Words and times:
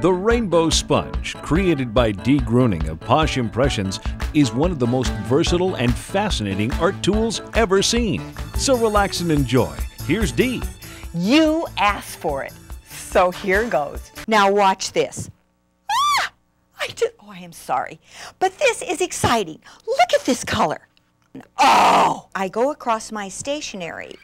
The 0.00 0.10
Rainbow 0.10 0.70
Sponge, 0.70 1.34
created 1.42 1.92
by 1.92 2.12
Dee 2.12 2.38
Gruenig 2.38 2.88
of 2.88 2.98
Posh 3.00 3.36
Impressions, 3.36 4.00
is 4.32 4.50
one 4.50 4.70
of 4.70 4.78
the 4.78 4.86
most 4.86 5.12
versatile 5.28 5.74
and 5.74 5.94
fascinating 5.94 6.72
art 6.74 7.02
tools 7.02 7.42
ever 7.52 7.82
seen. 7.82 8.22
So 8.54 8.78
relax 8.78 9.20
and 9.20 9.30
enjoy. 9.30 9.76
Here's 10.06 10.32
Dee. 10.32 10.62
You 11.12 11.66
asked 11.76 12.16
for 12.16 12.42
it, 12.42 12.54
so 12.88 13.30
here 13.30 13.68
goes. 13.68 14.10
Now 14.26 14.50
watch 14.50 14.92
this. 14.92 15.28
Ah! 15.90 16.32
I 16.80 16.86
just, 16.86 17.12
oh, 17.20 17.30
I 17.30 17.40
am 17.40 17.52
sorry. 17.52 18.00
But 18.38 18.56
this 18.56 18.80
is 18.80 19.02
exciting. 19.02 19.60
Look 19.86 20.14
at 20.14 20.24
this 20.24 20.44
color. 20.44 20.88
Oh! 21.58 22.30
I 22.34 22.48
go 22.48 22.70
across 22.70 23.12
my 23.12 23.28
stationery 23.28 24.14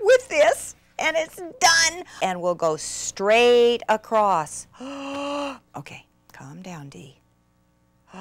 with 0.00 0.28
this, 0.28 0.74
and 1.02 1.16
it's 1.16 1.36
done. 1.36 2.04
And 2.22 2.40
we'll 2.40 2.54
go 2.54 2.76
straight 2.76 3.80
across. 3.88 4.68
okay, 4.80 6.06
calm 6.32 6.62
down, 6.62 6.88
Dee. 6.88 7.18
Look 8.14 8.20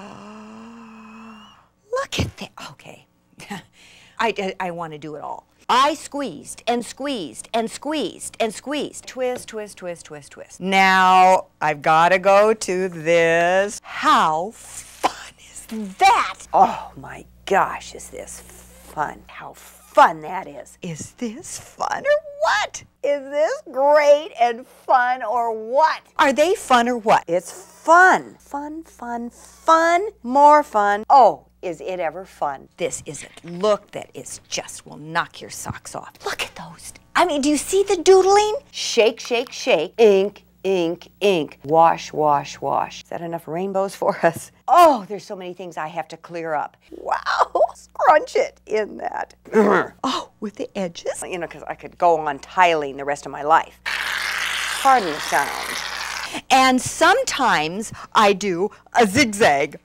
at 2.19 2.37
that. 2.37 2.51
Okay. 2.71 3.05
I, 4.19 4.55
I 4.59 4.71
want 4.71 4.93
to 4.93 4.99
do 4.99 5.15
it 5.15 5.21
all. 5.21 5.47
I 5.69 5.93
squeezed 5.93 6.63
and 6.67 6.85
squeezed 6.85 7.47
and 7.53 7.71
squeezed 7.71 8.35
and 8.39 8.53
squeezed. 8.53 9.07
Twist, 9.07 9.47
twist, 9.47 9.77
twist, 9.77 10.05
twist, 10.05 10.31
twist. 10.31 10.59
Now 10.59 11.47
I've 11.61 11.81
got 11.81 12.09
to 12.09 12.19
go 12.19 12.53
to 12.53 12.89
this. 12.89 13.79
How 13.83 14.51
fun 14.51 15.33
is 15.39 15.65
that? 15.97 16.39
Oh 16.53 16.91
my 16.97 17.25
gosh, 17.45 17.95
is 17.95 18.09
this 18.09 18.41
fun? 18.41 19.23
How 19.27 19.53
fun 19.53 19.80
that 19.95 20.47
is. 20.47 20.77
Is 20.81 21.11
this 21.13 21.59
fun 21.59 22.03
or 22.03 22.23
what? 22.41 22.83
Is 23.03 23.29
this 23.29 23.61
great 23.71 24.31
and 24.39 24.65
fun 24.65 25.23
or 25.23 25.53
what? 25.53 26.01
Are 26.17 26.33
they 26.33 26.55
fun 26.55 26.87
or 26.87 26.97
what? 26.97 27.23
It's 27.27 27.51
fun. 27.51 28.35
Fun, 28.39 28.83
fun, 28.83 29.29
fun, 29.29 30.09
more 30.23 30.63
fun. 30.63 31.03
Oh, 31.09 31.45
is 31.61 31.81
it 31.81 31.99
ever 31.99 32.25
fun? 32.25 32.69
This 32.77 33.03
is 33.05 33.23
a 33.23 33.47
look 33.47 33.91
that 33.91 34.09
is 34.13 34.41
just 34.47 34.85
will 34.85 34.97
knock 34.97 35.41
your 35.41 35.49
socks 35.49 35.95
off. 35.95 36.13
Look 36.25 36.43
at 36.43 36.55
those. 36.55 36.93
I 37.15 37.25
mean, 37.25 37.41
do 37.41 37.49
you 37.49 37.57
see 37.57 37.83
the 37.83 37.97
doodling? 37.97 38.55
Shake, 38.71 39.19
shake, 39.19 39.51
shake. 39.51 39.93
Ink, 39.97 40.43
ink, 40.63 41.09
ink. 41.21 41.59
Wash, 41.63 42.13
wash, 42.13 42.59
wash. 42.59 43.03
Is 43.03 43.09
that 43.09 43.21
enough 43.21 43.47
rainbows 43.47 43.95
for 43.95 44.17
us? 44.25 44.51
Oh, 44.67 45.05
there's 45.07 45.23
so 45.23 45.35
many 45.35 45.53
things 45.53 45.77
I 45.77 45.87
have 45.87 46.07
to 46.09 46.17
clear 46.17 46.53
up. 46.53 46.77
Wow, 46.91 47.63
scrunch 47.75 48.35
it 48.35 48.59
in 48.65 48.97
that. 48.97 49.33
oh, 50.03 50.29
with 50.39 50.55
the 50.55 50.69
edges? 50.77 51.23
You 51.27 51.39
know, 51.39 51.47
because 51.47 51.63
I 51.63 51.75
could 51.75 51.97
go 51.97 52.17
on 52.17 52.39
tiling 52.39 52.97
the 52.97 53.05
rest 53.05 53.25
of 53.25 53.31
my 53.31 53.43
life. 53.43 53.79
Pardon 53.85 55.09
the 55.09 55.19
sound. 55.19 56.43
And 56.49 56.81
sometimes 56.81 57.91
I 58.13 58.33
do 58.33 58.69
a 58.99 59.05
zigzag. 59.05 59.77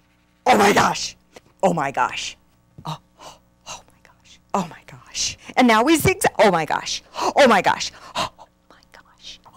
Oh 0.46 0.56
my 0.56 0.72
gosh. 0.72 1.16
Oh 1.62 1.72
my 1.74 1.90
gosh. 1.90 2.36
Oh, 2.84 2.98
oh, 3.20 3.38
oh 3.68 3.80
my 3.88 3.98
gosh. 4.02 4.40
Oh 4.54 4.66
my 4.70 4.80
gosh. 4.86 5.36
And 5.56 5.66
now 5.66 5.82
we 5.82 5.96
zigzag. 5.96 6.32
Oh 6.38 6.50
my 6.50 6.64
gosh. 6.64 7.02
Oh 7.36 7.46
my 7.48 7.60
gosh. 7.62 7.90
Oh 8.14 8.14
my 8.14 8.22
gosh. 8.22 8.35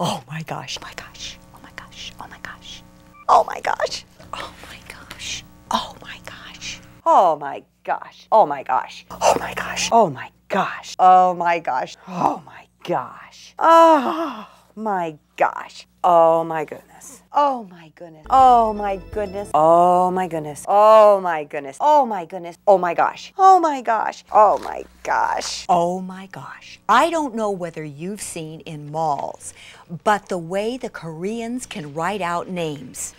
Oh 0.02 0.22
my 0.26 0.40
gosh. 0.44 0.78
Oh 0.80 0.86
my 0.86 0.94
gosh. 0.96 1.38
Oh 1.54 1.60
my 1.62 1.70
gosh. 1.76 2.12
Oh 2.16 2.26
my 2.26 2.38
gosh. 2.40 2.82
Oh 3.28 3.44
my 3.46 3.60
gosh. 3.60 4.04
Oh 4.30 4.54
my 4.64 4.78
gosh. 4.88 5.44
Oh 5.70 5.94
my 6.00 6.16
gosh. 6.24 6.80
Oh 7.04 7.26
my 7.36 7.60
gosh. 7.60 7.76
Oh 8.24 8.46
my 8.46 8.62
gosh. 8.62 8.96
Oh 9.12 9.36
my 9.38 9.52
gosh. 9.54 9.88
Oh 9.92 10.08
my 10.08 10.30
gosh. 10.48 10.96
Oh 10.98 11.34
my 11.34 11.58
gosh. 11.58 11.96
Oh 12.08 12.42
my 12.46 12.66
gosh. 12.82 13.54
Oh 13.58 14.48
my 14.80 15.18
gosh. 15.36 15.86
Oh 16.02 16.42
my 16.44 16.64
goodness. 16.64 17.22
Oh 17.32 17.64
my 17.70 17.92
goodness. 17.94 18.26
Oh 18.30 18.72
my 18.72 18.96
goodness. 18.96 19.50
Oh 19.54 20.10
my 20.10 20.26
goodness. 20.26 20.64
Oh 20.66 21.20
my 21.20 21.44
goodness. 21.44 21.76
Oh 21.78 22.06
my 22.06 22.24
goodness. 22.24 22.56
Oh 22.66 22.78
my 22.78 22.94
gosh. 22.94 23.32
Oh 23.38 23.60
my 23.60 23.82
gosh. 23.82 24.24
Oh 24.32 24.58
my 24.58 24.84
gosh. 25.02 25.66
Oh 25.68 26.00
my 26.00 26.26
gosh. 26.32 26.80
I 26.88 27.10
don't 27.10 27.34
know 27.34 27.50
whether 27.50 27.84
you've 27.84 28.22
seen 28.22 28.60
in 28.60 28.90
malls, 28.90 29.52
but 30.02 30.28
the 30.28 30.38
way 30.38 30.78
the 30.78 30.90
Koreans 30.90 31.66
can 31.66 31.94
write 31.94 32.22
out 32.22 32.48
names. 32.48 33.14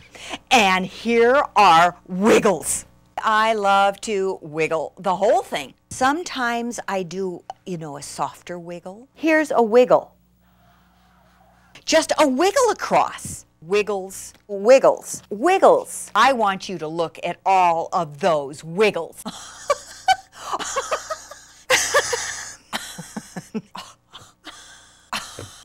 And 0.50 0.86
here 0.86 1.44
are 1.56 1.96
wiggles. 2.08 2.86
I 3.24 3.54
love 3.54 4.02
to 4.02 4.40
wiggle 4.42 4.94
the 4.98 5.16
whole 5.16 5.44
thing. 5.44 5.76
Sometimes 5.90 6.80
I 6.88 7.04
do, 7.04 7.44
you 7.68 7.78
know, 7.78 7.98
a 7.98 8.02
softer 8.02 8.58
wiggle. 8.58 9.08
Here's 9.14 9.52
a 9.52 9.62
wiggle. 9.62 10.16
Just 11.92 12.14
a 12.18 12.26
wiggle 12.26 12.70
across. 12.72 13.46
Wiggles, 13.62 14.34
wiggles, 14.48 15.22
wiggles. 15.30 16.10
I 16.16 16.32
want 16.32 16.70
you 16.70 16.78
to 16.78 16.88
look 16.88 17.20
at 17.22 17.38
all 17.46 17.90
of 17.92 18.22
those 18.22 18.64
wiggles. 18.64 19.22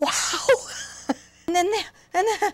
wow. 0.00 0.08
And 1.46 1.54
then, 1.54 1.72
and 2.12 2.26
then, 2.40 2.52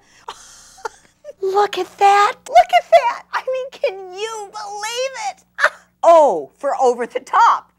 look 1.40 1.78
at 1.78 1.96
that. 1.96 2.34
Look 2.46 2.72
at 2.76 2.90
that. 2.90 3.24
I 3.32 3.42
mean, 3.50 3.70
can 3.70 4.12
you 4.12 4.50
believe 4.52 5.14
it? 5.30 5.44
Oh, 6.04 6.50
for 6.58 6.74
over 6.76 7.06
the 7.06 7.20
top. 7.20 7.72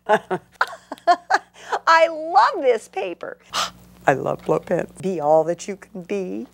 I 1.86 2.08
love 2.08 2.64
this 2.64 2.88
paper. 2.88 3.38
I 4.06 4.14
love 4.14 4.44
blow 4.44 4.60
pens. 4.60 4.92
Be 5.02 5.20
all 5.20 5.44
that 5.46 5.68
you 5.68 5.78
can 5.78 6.04
be. 6.04 6.48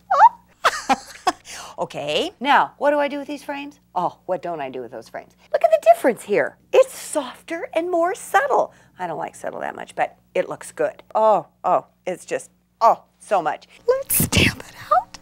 okay, 1.80 2.32
now 2.40 2.74
what 2.78 2.92
do 2.92 3.00
I 3.00 3.08
do 3.08 3.18
with 3.18 3.28
these 3.28 3.44
frames? 3.44 3.80
Oh, 3.96 4.20
what 4.26 4.42
don't 4.42 4.62
I 4.62 4.70
do 4.70 4.82
with 4.82 4.92
those 4.92 5.10
frames? 5.10 5.36
Look 5.52 5.64
at 5.64 5.72
the 5.72 5.88
difference 5.94 6.24
here. 6.24 6.58
It's 6.72 6.96
softer 6.98 7.70
and 7.74 7.90
more 7.90 8.14
subtle. 8.14 8.74
I 9.00 9.08
don't 9.08 9.18
like 9.18 9.36
subtle 9.36 9.62
that 9.62 9.76
much, 9.76 9.96
but 9.96 10.18
it 10.36 10.48
looks 10.48 10.72
good. 10.72 11.02
Oh, 11.16 11.48
oh, 11.64 11.88
it's 12.06 12.26
just, 12.26 12.52
oh, 12.82 13.04
so 13.20 13.42
much. 13.42 13.68
Let's 13.88 14.24
stamp 14.26 14.64
it 14.68 14.76
out. 14.92 15.18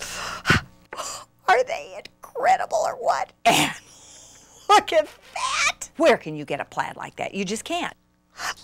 Are 1.48 1.64
they 1.64 1.98
incredible 2.04 2.78
or 2.84 2.94
what? 2.94 3.32
And 3.46 3.72
look 4.68 4.92
at 4.92 5.08
that. 5.34 5.90
Where 5.96 6.16
can 6.16 6.34
you 6.36 6.44
get 6.44 6.60
a 6.60 6.64
plaid 6.64 6.96
like 6.96 7.16
that? 7.16 7.34
You 7.34 7.44
just 7.44 7.64
can't. 7.64 7.94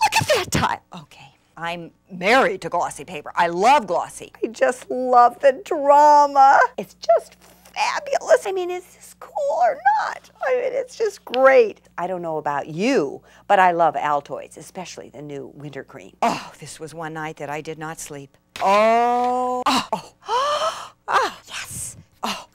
Look 0.03 0.15
at 0.21 0.27
that 0.27 0.51
tie. 0.51 0.79
Okay. 0.93 1.30
I'm 1.57 1.91
married 2.11 2.61
to 2.61 2.69
glossy 2.69 3.05
paper. 3.05 3.31
I 3.35 3.47
love 3.47 3.87
glossy. 3.87 4.31
I 4.43 4.47
just 4.47 4.89
love 4.89 5.39
the 5.39 5.61
drama. 5.63 6.59
It's 6.77 6.95
just 6.95 7.37
fabulous. 7.73 8.45
I 8.45 8.51
mean, 8.51 8.69
is 8.69 8.83
this 8.83 9.15
cool 9.19 9.59
or 9.61 9.77
not? 10.01 10.29
I 10.47 10.55
mean, 10.55 10.73
it's 10.73 10.97
just 10.97 11.23
great. 11.25 11.81
I 11.97 12.07
don't 12.07 12.21
know 12.21 12.37
about 12.37 12.67
you, 12.67 13.21
but 13.47 13.59
I 13.59 13.71
love 13.71 13.95
Altoids, 13.95 14.57
especially 14.57 15.09
the 15.09 15.21
new 15.21 15.51
wintergreen. 15.53 16.15
Oh, 16.21 16.51
this 16.59 16.79
was 16.79 16.93
one 16.93 17.13
night 17.13 17.37
that 17.37 17.49
I 17.49 17.61
did 17.61 17.77
not 17.77 17.99
sleep. 17.99 18.37
Oh, 18.61 19.63
oh, 19.67 20.13
oh, 20.27 20.93
oh 21.07 21.37
yes. 21.47 21.97
Oh, 22.23 22.47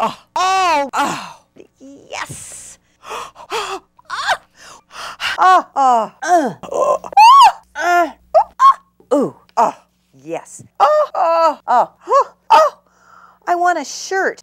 oh, 0.00 0.24
oh, 0.36 0.90
oh, 0.92 1.40
yes. 1.80 2.78
Oh, 5.36 5.66
oh, 5.74 6.12
oh, 6.22 6.58
oh. 6.62 7.10
Ooh, 9.14 9.36
oh, 9.56 9.76
yes. 10.12 10.64
Oh, 10.80 11.10
oh, 11.14 11.60
oh, 11.68 11.92
oh, 12.04 12.34
oh. 12.50 12.78
I 13.46 13.54
want 13.54 13.78
a 13.78 13.84
shirt. 13.84 14.42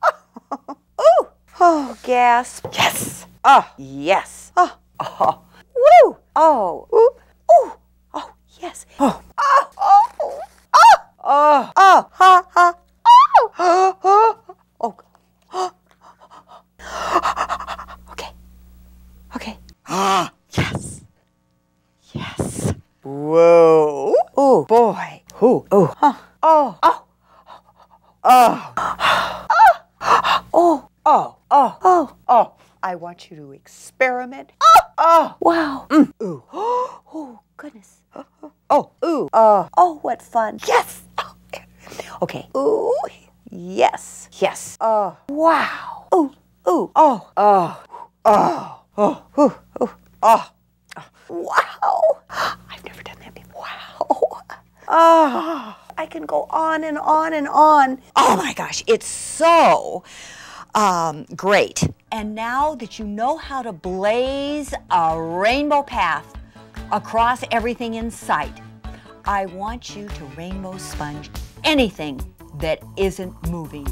Oh, 0.49 0.77
ooh, 1.01 1.27
oh, 1.59 1.97
gasp. 2.03 2.67
Yes. 2.71 3.25
Oh, 3.43 3.69
yes. 3.77 4.53
Oh, 4.55 4.77
oh, 5.01 5.41
woo. 5.75 6.15
Oh, 6.37 6.87
ooh, 6.93 7.09
ooh, 7.51 7.73
oh, 8.13 8.31
yes. 8.61 8.85
Oh, 8.97 9.21
oh, 9.37 9.69
oh, 9.77 10.07
oh, 10.21 10.39
oh, 11.25 11.71
oh, 11.75 12.09
ha, 12.13 12.47
ha, 12.49 12.73
oh, 13.05 13.51
oh, 13.59 14.37
oh, 14.79 14.95
oh. 15.51 15.73
Okay, 18.11 18.31
okay. 19.35 19.57
Ah, 19.85 20.31
yes, 20.57 21.01
yes. 22.13 22.73
Whoa. 23.03 24.13
Oh, 24.37 24.63
boy. 24.65 25.23
Ooh. 25.41 25.65
Oh. 25.71 25.91
Huh. 25.97 26.13
Oh. 26.43 26.77
Oh. 26.83 27.03
Oh. 28.23 28.73
Oh. 31.05 31.35
Oh. 31.49 31.77
Oh. 31.81 32.15
Oh. 32.31 32.53
Oh. 32.53 32.53
I 32.81 32.95
want 32.95 33.29
you 33.29 33.35
to 33.35 33.51
experiment. 33.51 34.51
Oh. 34.63 34.79
Oh. 34.97 35.35
Wow. 35.41 35.87
Mm. 35.89 36.13
Ooh. 36.23 36.43
Oh, 36.53 37.39
goodness. 37.57 38.01
Oh. 38.69 38.91
Ooh. 39.03 39.27
Oh. 39.33 39.67
Oh, 39.75 39.99
what 40.01 40.21
fun. 40.21 40.57
Yes. 40.65 41.01
Oh. 41.17 41.35
Okay. 42.21 42.47
Ooh. 42.55 42.95
Yes. 43.49 44.29
Yes. 44.39 44.77
Oh. 44.79 45.17
Wow. 45.27 46.07
Ooh. 46.15 46.31
Ooh. 46.69 46.89
Oh. 46.95 47.29
Oh. 47.35 47.83
Oh. 48.23 48.79
Oh. 48.97 49.23
Ooh. 49.37 49.53
Ooh. 49.83 49.89
Oh. 50.23 50.51
Wow. 51.27 52.01
I've 52.29 52.85
never 52.85 53.03
done 53.03 53.17
that 53.19 53.35
before. 53.35 53.61
Wow. 53.61 54.41
Oh, 54.87 55.75
I 55.97 56.05
can 56.05 56.25
go 56.25 56.47
on 56.49 56.85
and 56.85 56.97
on 56.97 57.33
and 57.33 57.47
on. 57.49 58.01
Oh 58.15 58.37
my 58.37 58.53
gosh, 58.53 58.83
it's 58.87 59.07
so 59.07 60.03
um, 60.75 61.25
great. 61.35 61.83
And 62.11 62.35
now 62.35 62.75
that 62.75 62.99
you 62.99 63.05
know 63.05 63.37
how 63.37 63.61
to 63.61 63.71
blaze 63.71 64.73
a 64.89 65.21
rainbow 65.21 65.83
path 65.83 66.33
across 66.91 67.43
everything 67.51 67.95
in 67.95 68.11
sight, 68.11 68.61
I 69.25 69.45
want 69.47 69.95
you 69.95 70.07
to 70.07 70.25
rainbow 70.37 70.77
sponge 70.77 71.29
anything 71.63 72.19
that 72.59 72.81
isn't 72.97 73.49
moving. 73.49 73.87